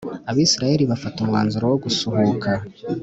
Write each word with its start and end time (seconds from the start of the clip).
Abisirayeri 0.29 0.89
bafata 0.91 1.17
umwanzuro 1.21 1.65
wo 1.71 1.77
gusuhuka 1.83 2.51